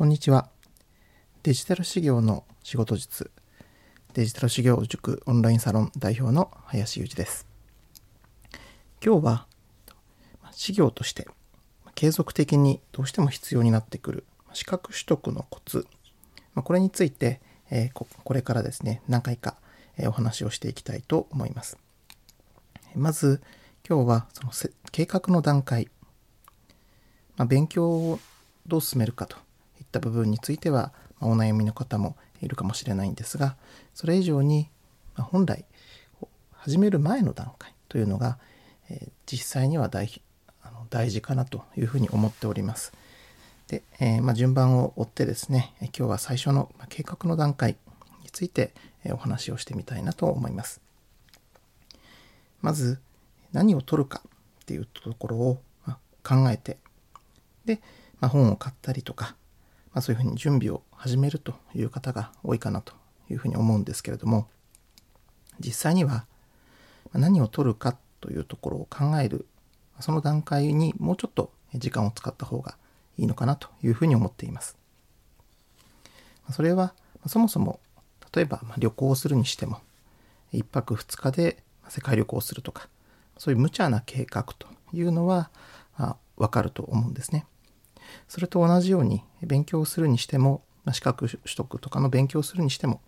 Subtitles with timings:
[0.00, 0.48] こんにちは。
[1.42, 3.30] デジタル修行の仕事術、
[4.14, 7.46] デジタル修行塾オンラインサロン代表の林裕二です。
[9.04, 9.46] 今日は、
[10.52, 11.28] 修行として
[11.94, 14.24] 継続的にどうしても必要になってくる
[14.54, 15.86] 資格取得のコツ、
[16.54, 19.56] これについて、えこれからですね、何回か
[19.98, 21.76] お話をしていきたいと思います。
[22.94, 23.42] まず、
[23.86, 24.52] 今日はその
[24.92, 25.90] 計画の段階、
[27.36, 28.18] まあ、勉強を
[28.66, 29.36] どう進めるかと
[29.90, 33.56] った部分については、ま、お悩みの方もいるかもしれないんですが
[33.92, 34.70] それ以上に、
[35.16, 35.64] ま、本来
[36.52, 38.38] 始める前の段階というのが、
[38.90, 40.22] え、実際には大
[40.62, 42.92] あの大事かなというふうに思っております。
[43.66, 47.76] で、えー、まあ、順番を追ってですね今日は最初の計画の段階
[48.22, 48.72] について
[49.06, 50.80] お話をしてみたいなと思います。
[52.60, 52.98] まず
[53.52, 55.58] 何を取るかっていうところを
[56.22, 56.76] 考えて
[57.64, 57.80] で、
[58.20, 59.34] まあ、本を買ったりとか、
[59.92, 62.92] まあ、そういうふうに準備を始めるという方が多いかなと
[63.30, 64.48] いうふうに思うんですけれども
[65.58, 66.26] 実際には
[67.12, 69.46] 何を取るかというところを考える
[70.00, 72.76] その段階にもうちょっと時間を使った方が
[73.18, 74.76] いいのかなというふうに思っています。
[76.52, 76.94] それは
[77.26, 77.80] そもそも
[78.34, 79.80] 例えば旅行をするにしても
[80.52, 82.88] 1泊2日で世界旅行をするとか
[83.38, 85.50] そういう無茶な計画というのは
[86.36, 87.46] わかると思うんですね。
[88.28, 93.00] それと同じように勉強するにしても資格取得とかの勉強するにしても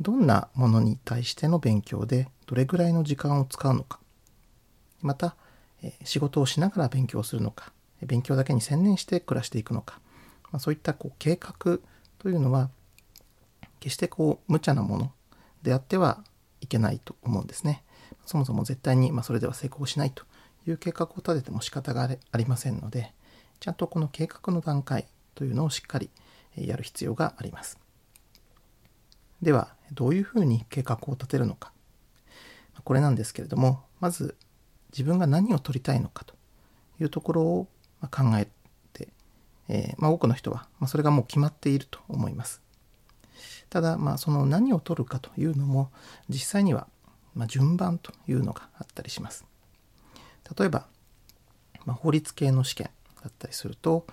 [0.00, 3.98] どんなものに対しての勉強でどれぐらいの時間を使うのか
[5.02, 5.36] また
[6.04, 10.00] 仕事をしながら勉強するのか勉強だけに専念して暮らしていくのか、
[10.52, 11.78] ま、そういったこう計画
[12.18, 12.70] というのは
[13.80, 15.12] 決してこう無茶なもの
[15.62, 16.22] であっては
[16.60, 17.82] いけないと思うんですね。
[18.24, 20.24] そもそも絶対にまそれでは成功しないと
[20.66, 23.12] いう計画を立てても仕方がありませんので
[23.60, 26.10] ちゃんとこの計画の段階というのをしっかり
[26.56, 27.78] やる必要があります。
[29.42, 31.70] ではどういうふうに計画を立てるのか
[32.84, 34.34] これなんですけれどもまず
[34.92, 36.34] 自分が何を取りたいのかと
[37.00, 37.68] いうところを
[38.10, 38.48] 考え
[38.92, 39.08] て、
[39.68, 42.62] えー、まあ、多くの人は、まあそれがもう決まっていると思います。
[43.68, 45.90] ただ、まあ、その何を取るかというのも
[46.28, 46.86] 実際には、
[47.34, 49.44] ま順番というのがあったりします。
[50.58, 50.86] 例えば、
[51.84, 52.90] まあ、法律系の試験
[53.26, 54.06] だったりすると、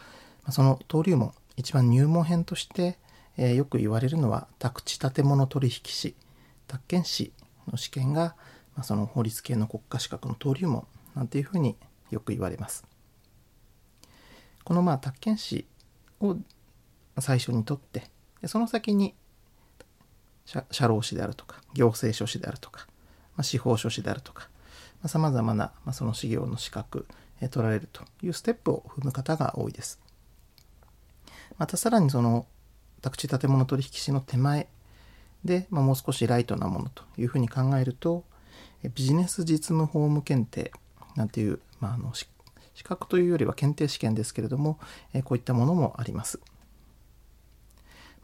[0.49, 2.97] その登竜門一番入門編として、
[3.37, 6.15] えー、よく言われるのは宅地建物取引士
[6.67, 7.31] 宅建士
[7.71, 8.35] の試験が、
[8.75, 11.77] まあ、その法律系の国家資格の登竜門なんていうふうに
[12.09, 12.85] よく言われます。
[14.63, 15.65] このまあ宅建士
[16.19, 16.37] を
[17.19, 18.09] 最初に取って
[18.41, 19.13] でその先に
[20.71, 22.87] 社労士であるとか行政書士であるとか、
[23.35, 24.49] まあ、司法書士であるとか
[25.05, 27.05] さまざ、まな、まあ、その事業の資格、
[27.49, 29.99] 取られるというステップを踏む方が多いです。
[31.57, 32.45] またさらにその
[33.01, 34.67] 宅地建物取引士の手前
[35.43, 38.23] で、まあ、もう少しライトなものというふうに考えると
[38.95, 40.71] ビジネス実務法務検定
[41.15, 42.27] なんていう、まあ、あの資
[42.83, 44.79] 格というよりは検定試験ですけれども
[45.25, 46.39] こういったものもあります。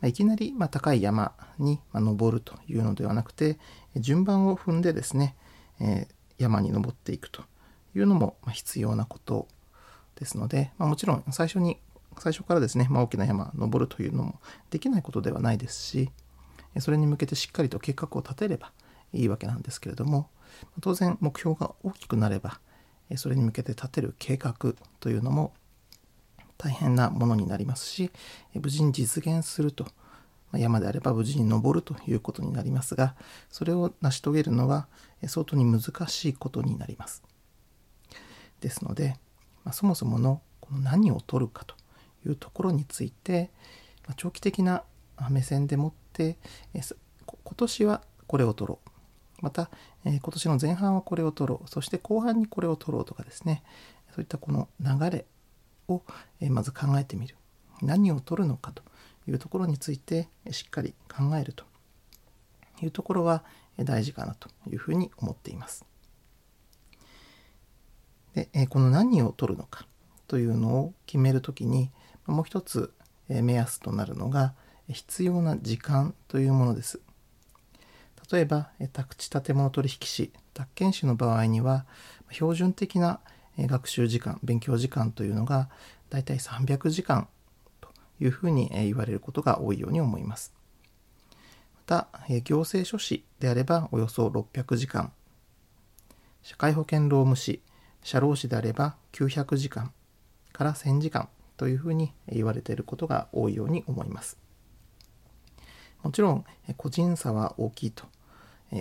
[0.01, 3.59] いきなり、ま高い山に、登るというのではなくて
[3.97, 5.36] 順番を踏んでですね、
[6.38, 7.44] 山に登っていくと
[7.99, 9.47] いうのも必要なこと
[10.15, 11.77] ですので、まあ、もちろん最初に
[12.17, 14.39] 最初からですね、まあ、大きな山登るというのも
[14.69, 16.09] できないことではないですし
[16.79, 18.71] それに向けてしっかりと計画を立てれば
[19.13, 20.29] いいわけなんですけれども
[20.81, 22.59] 当然目標が大きくなれば
[23.15, 24.53] それに向けて立てる計画
[24.99, 25.53] というのも
[26.57, 28.11] 大変なものになりますし
[28.53, 29.88] 無事に実現すると
[30.53, 33.15] 山であれば無事に登るということになりますが
[33.49, 34.88] それを成し遂げるのは
[35.25, 37.23] 相当に難しいことになります。
[38.61, 39.15] ですので、
[39.63, 41.75] まあ、そもそものこの何を取るかと
[42.25, 43.49] いうところについて、
[44.07, 44.83] まあ、長期的な
[45.29, 46.37] 目線でもって
[46.73, 46.81] え
[47.25, 48.89] 今年はこれを取ろう。
[49.41, 49.69] また、
[50.03, 51.69] え今年の前半はこれを取ろう。
[51.69, 53.63] そして後半にこれを取ろうとかですね。
[54.13, 55.25] そういったこの流れ
[55.87, 56.03] を、
[56.41, 57.35] えまず考えてみる。
[57.81, 58.83] 何を取るのかと
[59.27, 61.63] いうところについてしっかり考えると
[62.81, 63.44] いうところは
[63.77, 65.85] 大事かなというふうに思っています。
[68.35, 69.85] でこの何を取るのか
[70.27, 71.91] というのを決める時に
[72.25, 72.93] もう一つ
[73.27, 74.53] 目安となるのが
[74.87, 76.99] 必要な時間というものです。
[78.31, 81.85] 例えば宅地建物取引士宅建士の場合には
[82.29, 83.19] 標準的な
[83.57, 85.69] 学習時間勉強時間というのが
[86.09, 87.27] だいたい300時間
[87.81, 87.89] と
[88.19, 90.53] いうふうに言われることが多いように思います。
[91.75, 92.07] また
[92.43, 95.11] 行政書士であればおよそ600時間
[96.43, 97.61] 社会保険労務士
[98.04, 99.92] 社労士であれば900時間
[100.51, 104.38] から1000時間というふうに言われていることが多いように思います。
[106.04, 106.46] もちろん
[106.78, 108.06] 個人差は大きいと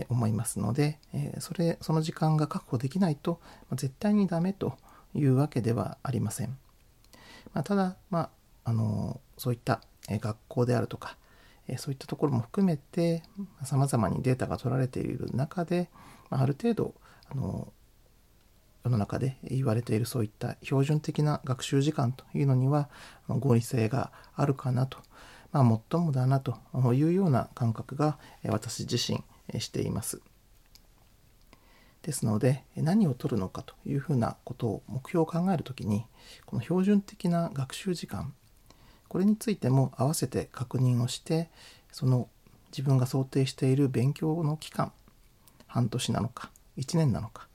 [0.08, 0.98] 思いますので
[1.40, 3.40] それその時間が確保できないと
[3.72, 4.76] 絶対にダメと
[5.14, 6.56] いうわけではありません。
[7.54, 8.30] まあ、ただ、ま
[8.64, 11.16] あ、あのそういった学校であるとか
[11.76, 13.22] そういったところも含めて
[13.64, 15.90] さまざまにデータが取られている中で
[16.30, 16.94] ある程度
[17.30, 17.72] あの
[18.88, 22.88] 世の中で言われているそういった標準的な学習時間というのには
[23.28, 24.98] 合理性があるかなと、
[25.52, 26.56] まあ、もっともだなと
[26.94, 28.18] いうような感覚が
[28.48, 29.22] 私自身
[29.60, 30.20] しています。
[32.02, 36.06] ですので何を取るのかというふうなことを目標を考える時に
[36.46, 38.32] この標準的な学習時間
[39.08, 41.50] これについても合わせて確認をして
[41.92, 42.28] その
[42.70, 44.92] 自分が想定している勉強の期間
[45.66, 47.47] 半年なのか1年なのか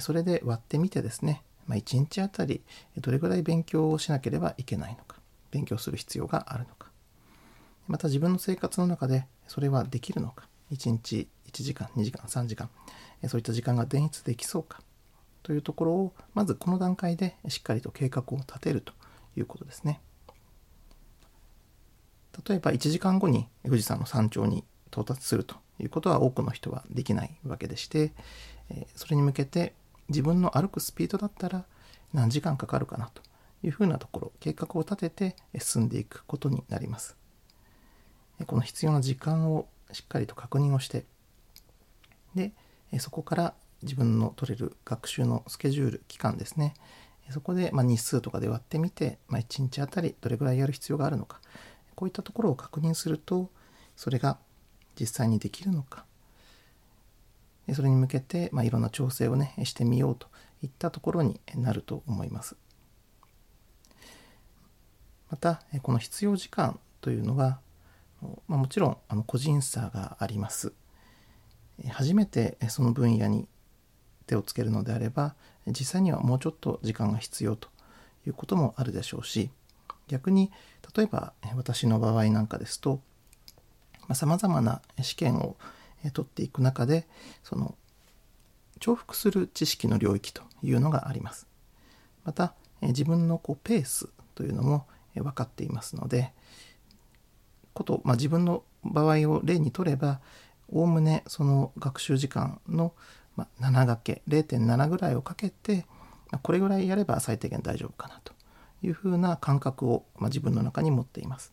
[0.00, 2.62] それで割ってみてですね、まあ、1日あたり
[2.98, 5.16] どれぐらい勉強をしなければいけないのか
[5.50, 6.88] 勉強する必要があるのか
[7.88, 12.68] また自分の生活の中でそれはできるのか1日1時間2時間3時間
[13.28, 14.80] そういった時間が捻出できそうか
[15.42, 18.92] というところをまずこの段階でしっかりと計画を立てると
[19.36, 20.00] いうことですね。
[22.46, 28.12] 例えば1時間後に富士山の山頂に到達するということは多くの人はできないわけでして
[28.94, 29.72] それに向けて
[30.08, 31.64] 自分の歩くスピードだったら
[32.12, 33.22] 何時間かかるかなと
[33.62, 37.16] いうふうなところ計画を立てて進んでいくことになります。
[38.46, 41.06] この必要な時間をしっかりと確認をして
[42.34, 42.52] で
[42.98, 46.74] そこから自分の取れる学習のスケジュール期間ですね。
[47.30, 51.40] そこでま日数とかで割ってみて、ま、1日あたりどれぐらいやる必要があるのか。
[51.94, 53.50] こういったところを確認すると
[53.96, 54.38] それが
[54.98, 56.05] 実際にできるのか
[57.74, 60.28] それに向けて、まあ、いろんな調整をねしてみようと
[60.62, 62.56] いったところになると思います。
[65.30, 67.58] またこの必要時間というのは、
[68.46, 70.72] まあ、もちろんあの個人差があります。
[71.90, 73.48] 初めてその分野に
[74.26, 75.34] 手をつけるのであれば
[75.66, 77.68] 実際にはもうちょっと時間が必要と
[78.26, 79.50] いうこともあるでしょうし
[80.08, 80.50] 逆に
[80.96, 83.00] 例えば私の場合なんかですと
[84.14, 85.56] さまざ、まな試験を
[86.10, 87.06] 取っていく中で
[87.42, 87.74] その
[88.78, 91.46] 重複する知識の領域というのがあります。
[92.24, 96.32] また自分のこうペースというのも分かっていますので
[97.72, 100.20] こと、まあ、自分の場合を例にとれば
[100.68, 102.92] おおむねその学習時間の
[103.38, 105.86] 7掛け0.7ぐらいをかけて
[106.42, 108.32] これぐらいやれば最低限大丈夫かなと
[108.82, 111.52] いうふうな感覚を、ま、自分の中に持っています。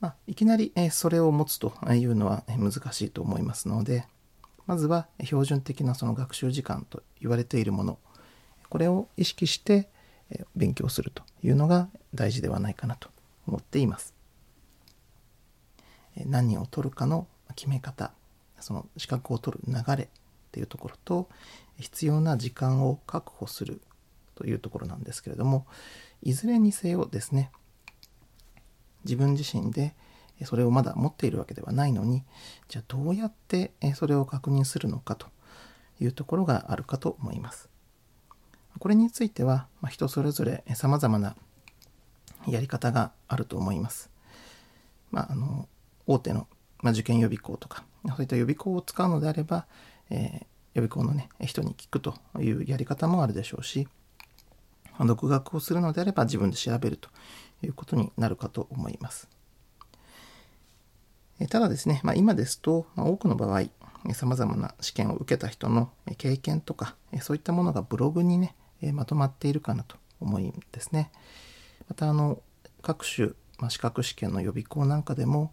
[0.00, 4.06] まあ、いきなり、えそれを持つというのは難しいと思いますので
[4.66, 7.98] まずは標準的なその学習時間と言われているもの
[8.68, 9.88] これを意識して
[10.54, 13.08] 勉強するというのが大事ではないかなと
[13.46, 14.14] 思っています。
[16.26, 18.12] 何を取るかの決め方
[18.60, 20.08] その資格を取る流れっ
[20.50, 21.28] ていうところと
[21.78, 23.80] 必要な時間を確保する
[24.34, 25.66] というところなんですけれども
[26.22, 27.50] いずれにせよですね
[29.04, 29.94] 自分自身で
[30.44, 32.22] それをまだ持っているわけではないのに
[32.68, 35.26] じゃあどうやってそれを確認するのかと
[36.00, 37.68] いうところがあるかと思います。
[38.78, 41.34] これについては人それぞれ様々な
[42.46, 44.10] やり方があると思います。
[45.10, 45.68] まあ、あの
[46.06, 46.46] 大手の、
[46.82, 49.66] まあ、受験予備校とかそういった予備校を使うのであれば、
[50.10, 53.88] えー、予備校のね人に聞くというやり方もあるでしょうし
[55.00, 57.08] 独学をするのであれば自分で調べると
[57.62, 59.28] いうことになるかと思います。
[61.50, 63.62] ただですね、まあ、今ですと、まあ、多くの場合、
[64.14, 68.54] さまざまな試験を受けた人の経験とか、そういったものがブログにね、
[68.92, 71.12] まとまっているかなと思うんですね。
[71.88, 72.42] また、あの、
[72.82, 75.52] 各種、まあ、資格試験の予備校なんかでも、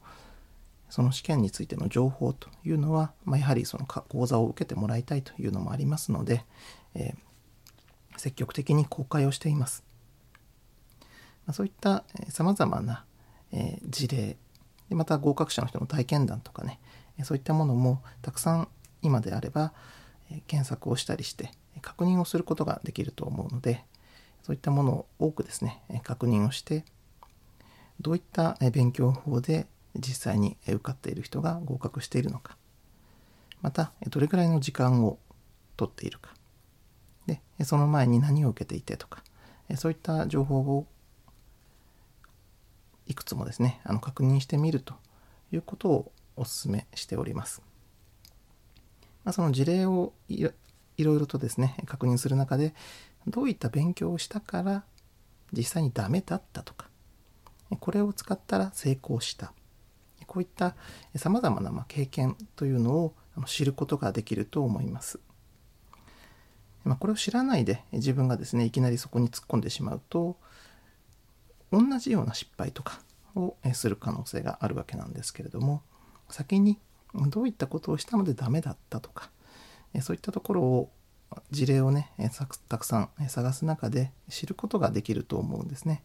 [0.89, 6.45] その試験についての情報というのは、まあ、やはりその講座を受けてもらいたいというのもありますので、
[6.93, 9.83] えー、積極的に公開をしています。
[11.45, 13.05] ま、そういったさまざまな、
[13.51, 14.37] え、事例
[14.89, 16.79] でまた合格者の人の体験談とかね
[17.23, 18.67] そういったものもたくさん
[19.01, 19.73] 今であれば、
[20.31, 23.83] え、検索をしたりして確認をすることができると思うので
[24.43, 26.85] そういったものを多くですね確認をして
[27.99, 32.57] どういった勉強法で実際に受かっている人が合格しているのか
[33.61, 35.17] またどれくらいの時間を
[35.77, 36.33] 取っているか
[37.27, 39.23] でその前に何を受けていてとか
[39.77, 40.85] そういった情報を
[43.07, 44.95] いくつもですねあの確認してみると
[45.51, 47.61] いうことをお勧めしております。
[49.23, 50.51] まあ、その事例をいろ
[50.97, 52.73] いろとですね確認する中で
[53.27, 54.83] どういった勉強をしたから
[55.51, 56.89] 実際にダメだったとか
[57.79, 59.53] これを使ったら成功した
[60.27, 60.75] こういった
[61.15, 63.13] さまざまな経験というのを
[63.45, 65.19] 知ることができると思います。
[66.83, 70.37] ま、これを知らないで自分がですねいきなりそこに突っ込んでしまうと
[71.71, 72.99] 同じような失敗とか
[73.35, 75.81] をする可能性があるわけなんですけれども
[76.29, 76.79] 先に
[77.27, 79.29] どういったことをしたのでダメだったとか
[80.01, 80.89] そういったところを
[81.51, 82.11] 事例をね
[82.67, 86.03] たくさん探す中で知ることができると思うんですね。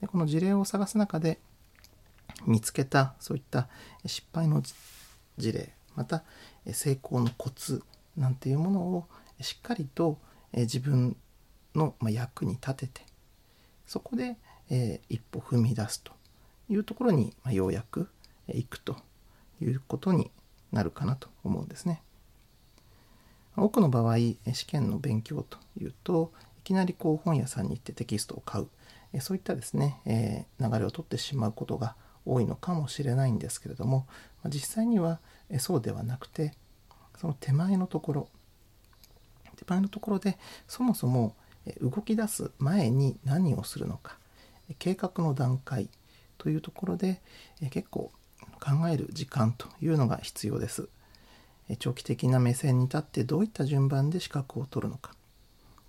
[0.00, 1.38] でこの事例を探す中で
[2.46, 3.68] 見つけたそういった
[4.04, 4.62] 失敗の
[5.38, 6.22] 事例また
[6.72, 7.82] 成功のコツ
[8.16, 9.06] なんていうものを
[9.40, 10.18] しっかりと
[10.52, 11.16] 自分
[11.74, 13.02] の役に立てて
[13.86, 14.36] そこで
[14.70, 16.12] え一歩踏み出すと
[16.68, 18.08] いうところにまようやく
[18.48, 18.96] 行くと
[19.60, 20.30] いうことに
[20.72, 22.02] なるかなと思うんですね。
[23.56, 28.68] 多くの場合試験の勉強というといきなりこう本屋さんに行ってテキストを買う
[29.20, 31.94] そういったですね、え流れをとってしまうことが
[32.26, 34.06] 多いのかもしれないんですけれども
[34.46, 35.20] 実際には
[35.58, 36.52] そうではなくて
[37.16, 38.28] その手前のところ
[39.56, 40.36] 手前のところで
[40.68, 41.34] そもそも
[41.80, 44.18] 動き出す前に何をするのか
[44.78, 45.88] 計画の段階
[46.38, 47.20] というところで
[47.70, 48.12] 結構
[48.60, 50.88] 考える時間というのが必要です。
[51.78, 55.12] 長期的な目線に立ってどういった順番で資格を取るのか。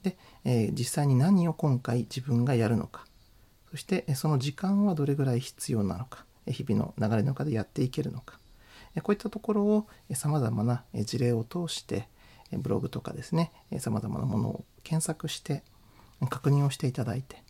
[0.03, 3.05] で、え実際に何を今回自分がやるのか。
[3.69, 6.25] そしてその時間はどれぐらい必要なのか。
[6.47, 8.39] 日々の流れの中でやっていけるのか。
[9.01, 12.07] こういったところをさまざまな事例を通して
[12.51, 15.63] ブログとかですねさまざまなものを検索して
[16.29, 17.43] 確認をしていただいて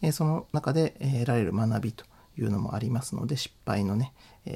[0.00, 2.04] でその中で得られる学びと
[2.38, 4.12] いうのもありますので失敗のね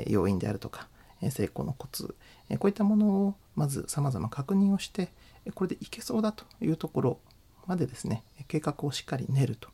[0.06, 0.88] 要因であるとか
[1.30, 2.14] 成功のコツ
[2.58, 5.08] こういったものをまずさまざま確認をして
[5.54, 7.18] これでいけそうだというところ
[7.66, 9.68] までですね計画をしっかり練ると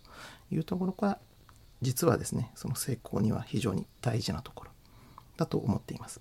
[0.50, 1.18] いうところが
[1.82, 4.70] 実はですねその成功には非常に大事なところ
[5.36, 6.20] だと思っています。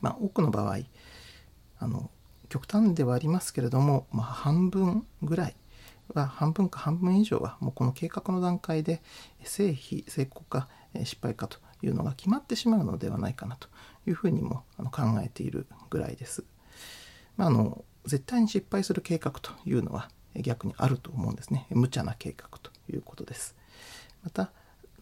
[0.00, 0.78] まあ、多くの場合
[1.80, 2.10] あの
[2.48, 5.56] 極端ではありますけれども、まあ、半分ぐらい
[6.14, 9.02] 半分か半分以上はもうこの計画の段階で
[9.44, 10.68] 成否成功か
[11.04, 13.68] 失敗かというのが決まってしまうのではないかなと
[14.06, 16.44] いうふうにも考えているぐらいです。
[17.36, 21.66] まあ、あの絶対に失敗する計画というのは逆にあると思うんですね。
[21.70, 23.54] 無茶な計画ということです。
[24.24, 24.50] また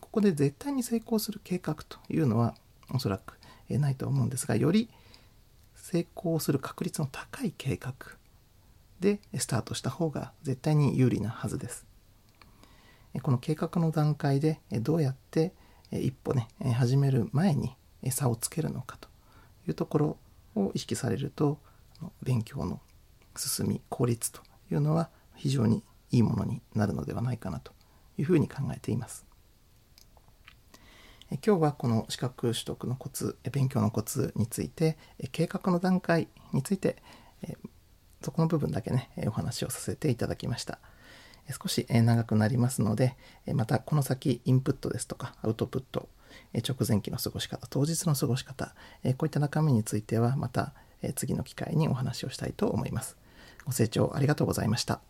[0.01, 2.55] ここで絶対に成功する計画というのは
[2.93, 4.89] おそらくないと思うんですがより
[5.75, 7.95] 成功する確率の高い計画
[9.01, 11.87] でスタートした方が絶対に有利なはずです。
[13.23, 15.55] この計画の段階でどうやって
[15.91, 17.75] 一歩ね始める前に
[18.11, 19.09] 差をつけるのかと
[19.67, 20.17] いうところ
[20.55, 21.59] を意識されると
[22.23, 22.81] 勉強の
[23.37, 27.73] 進み効率というのは非常にいいものになるのではないかなと
[28.19, 29.25] いうふうに考えています。
[31.45, 34.97] 今日はこの資格取得のコツ勉強のコツについて
[35.33, 37.03] 計画の段階について
[38.27, 40.81] そこの部分だけねお話をさせていただきました。
[41.63, 43.15] 少し長くなりますので
[43.55, 46.09] またこの先インプットですとかアウトプット
[46.55, 50.73] 直前期の過ごし方当日の過ごし方こういった中身についてはまた
[51.15, 53.17] 次の機会にお話をしたいと思います。
[53.65, 55.01] ご清聴ありがとうございました。